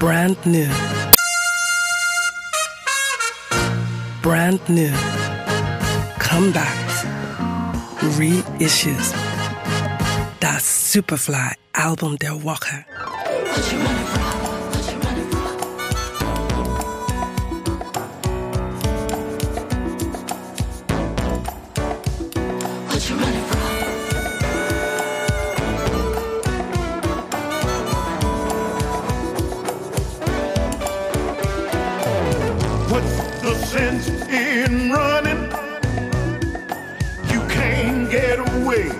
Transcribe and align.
Brand 0.00 0.38
new. 0.46 0.70
Brand 4.22 4.60
new. 4.66 4.94
Comebacks. 6.18 7.04
Reissues. 8.16 9.12
That 10.40 10.62
Superfly-Album 10.62 12.16
der 12.16 12.42
Woche. 12.42 12.86
What's 32.90 33.06
the 33.40 33.54
sense 33.66 34.08
in 34.08 34.90
running? 34.90 35.48
You 37.32 37.40
can't 37.46 38.10
get 38.10 38.40
away. 38.40 38.90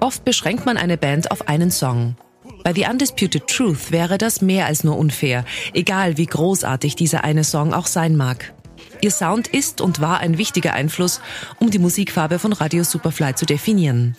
Oft 0.00 0.24
beschränkt 0.24 0.64
man 0.64 0.78
eine 0.78 0.96
Band 0.96 1.30
auf 1.30 1.46
einen 1.46 1.70
Song. 1.70 2.16
Bei 2.64 2.72
The 2.72 2.86
Undisputed 2.90 3.48
Truth 3.48 3.92
wäre 3.92 4.16
das 4.16 4.40
mehr 4.40 4.64
als 4.64 4.82
nur 4.82 4.96
unfair, 4.96 5.44
egal 5.74 6.16
wie 6.16 6.24
großartig 6.24 6.96
dieser 6.96 7.22
eine 7.22 7.44
Song 7.44 7.74
auch 7.74 7.86
sein 7.86 8.16
mag. 8.16 8.54
Ihr 9.02 9.10
Sound 9.10 9.46
ist 9.46 9.82
und 9.82 10.00
war 10.00 10.20
ein 10.20 10.38
wichtiger 10.38 10.72
Einfluss, 10.72 11.20
um 11.60 11.70
die 11.70 11.78
Musikfarbe 11.78 12.38
von 12.38 12.54
Radio 12.54 12.82
Superfly 12.82 13.34
zu 13.34 13.44
definieren. 13.44 14.16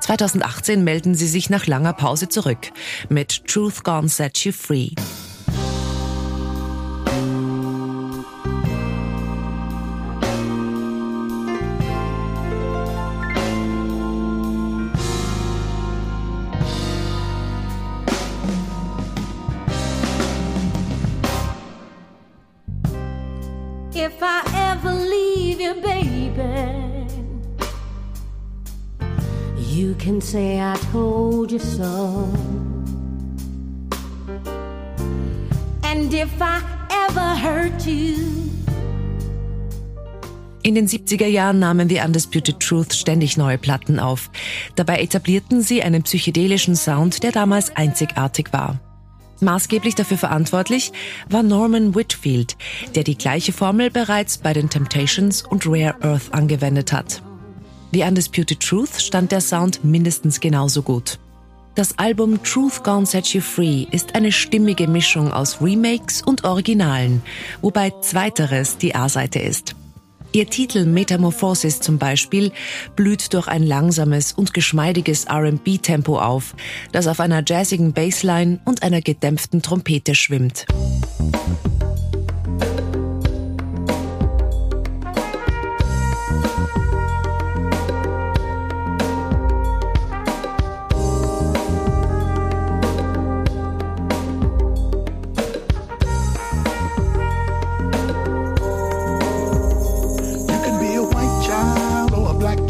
2018 0.00 0.82
melden 0.82 1.14
sie 1.14 1.28
sich 1.28 1.50
nach 1.50 1.66
langer 1.66 1.92
Pause 1.92 2.30
zurück 2.30 2.72
mit 3.10 3.46
Truth 3.46 3.84
Gone 3.84 4.08
Set 4.08 4.38
You 4.46 4.52
Free. 4.52 4.92
If 23.96 24.20
I 24.20 24.42
ever 24.72 24.92
leave 24.92 25.60
you, 25.60 25.74
baby, 25.74 27.06
you 29.56 29.94
can 29.94 30.20
say 30.20 30.60
I 30.60 30.74
told 30.90 31.52
you 31.52 31.60
so. 31.60 32.28
And 35.84 36.12
if 36.12 36.30
I 36.40 36.60
ever 36.90 37.36
hurt 37.36 37.86
you, 37.86 38.16
In 40.62 40.74
den 40.74 40.88
70er 40.88 41.26
Jahren 41.26 41.58
nahmen 41.58 41.88
die 41.88 41.98
Undisputed 41.98 42.58
Truth 42.58 42.94
ständig 42.94 43.36
neue 43.36 43.58
Platten 43.58 44.00
auf. 44.00 44.30
Dabei 44.76 45.00
etablierten 45.02 45.60
sie 45.60 45.82
einen 45.82 46.02
psychedelischen 46.02 46.74
Sound, 46.74 47.22
der 47.22 47.32
damals 47.32 47.76
einzigartig 47.76 48.52
war. 48.52 48.80
Maßgeblich 49.44 49.94
dafür 49.94 50.18
verantwortlich 50.18 50.92
war 51.28 51.42
Norman 51.42 51.94
Whitfield, 51.94 52.56
der 52.94 53.04
die 53.04 53.16
gleiche 53.16 53.52
Formel 53.52 53.90
bereits 53.90 54.38
bei 54.38 54.52
den 54.52 54.70
Temptations 54.70 55.42
und 55.42 55.66
Rare 55.66 55.94
Earth 56.00 56.32
angewendet 56.32 56.92
hat. 56.92 57.22
The 57.92 58.02
Undisputed 58.02 58.60
Truth 58.60 59.00
stand 59.00 59.30
der 59.30 59.40
Sound 59.40 59.84
mindestens 59.84 60.40
genauso 60.40 60.82
gut. 60.82 61.18
Das 61.74 61.98
Album 61.98 62.42
Truth 62.42 62.82
Gone 62.84 63.04
Set 63.04 63.26
You 63.34 63.40
Free 63.40 63.86
ist 63.90 64.14
eine 64.14 64.32
stimmige 64.32 64.88
Mischung 64.88 65.32
aus 65.32 65.60
Remakes 65.60 66.22
und 66.22 66.44
Originalen, 66.44 67.22
wobei 67.60 67.90
zweiteres 68.00 68.78
die 68.78 68.94
A-Seite 68.94 69.40
ist. 69.40 69.74
Ihr 70.34 70.50
Titel 70.50 70.84
Metamorphosis 70.84 71.78
zum 71.78 71.98
Beispiel 71.98 72.50
blüht 72.96 73.32
durch 73.34 73.46
ein 73.46 73.62
langsames 73.62 74.32
und 74.32 74.52
geschmeidiges 74.52 75.30
RB-Tempo 75.30 76.18
auf, 76.18 76.56
das 76.90 77.06
auf 77.06 77.20
einer 77.20 77.44
jazzigen 77.46 77.92
Bassline 77.92 78.58
und 78.64 78.82
einer 78.82 79.00
gedämpften 79.00 79.62
Trompete 79.62 80.16
schwimmt. 80.16 80.66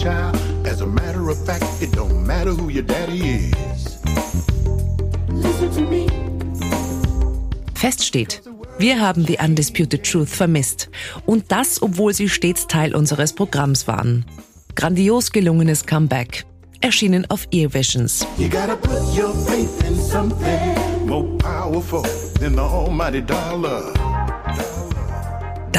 Child. 0.05 0.37
As 0.67 0.81
a 0.81 0.87
matter 0.87 1.31
of 1.31 1.39
fact, 1.47 1.65
it 1.81 1.91
don't 1.93 2.27
matter 2.27 2.51
who 2.51 2.69
your 2.69 2.85
daddy 2.85 3.21
is. 3.21 3.99
Listen 5.29 5.71
to 5.73 5.81
me. 5.81 6.07
Fest 7.75 8.05
steht, 8.05 8.43
wir 8.79 9.01
haben 9.01 9.25
die 9.25 9.39
Undisputed 9.39 10.05
Truth 10.05 10.29
vermisst. 10.29 10.91
Und 11.27 11.51
das, 11.51 11.83
obwohl 11.83 12.13
sie 12.13 12.29
stets 12.29 12.67
Teil 12.67 12.95
unseres 12.95 13.33
Programms 13.33 13.87
waren. 13.87 14.25
Grandios 14.75 15.33
gelungenes 15.33 15.87
Comeback. 15.87 16.45
Erschienen 16.81 17.25
auf 17.31 17.47
Earvisions. 17.51 18.27
You 18.37 18.49
gotta 18.49 18.77
put 18.77 19.01
your 19.17 19.33
faith 19.47 19.83
in 19.89 19.97
something 19.97 21.07
more 21.07 21.25
powerful 21.39 22.03
than 22.41 22.55
the 22.55 22.61
almighty 22.61 23.23
dollar. 23.23 24.14